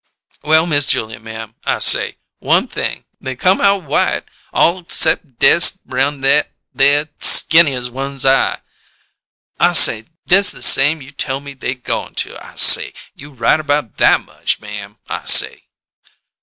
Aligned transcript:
'Well, 0.41 0.65
Miss 0.65 0.87
Julia, 0.87 1.19
ma'am,' 1.19 1.53
I 1.63 1.77
say 1.77 2.17
'one 2.39 2.67
thing; 2.67 3.05
they 3.19 3.35
come 3.35 3.61
out 3.61 3.83
white, 3.83 4.23
all 4.51 4.83
'cept 4.89 5.37
dess 5.37 5.77
around 5.87 6.21
that 6.21 6.49
there 6.73 7.07
skinnier 7.19 7.87
one's 7.91 8.25
eye,' 8.25 8.61
I 9.59 9.73
say: 9.73 10.05
'dess 10.25 10.49
the 10.49 10.63
same 10.63 11.03
you 11.03 11.11
tell 11.11 11.39
me 11.39 11.53
they 11.53 11.75
goin' 11.75 12.15
to,' 12.15 12.35
I 12.43 12.55
say. 12.55 12.93
'You 13.13 13.29
right 13.33 13.59
about 13.59 13.97
that 13.97 14.21
much, 14.25 14.59
ma'am!' 14.59 14.97
I 15.07 15.23
say." 15.27 15.65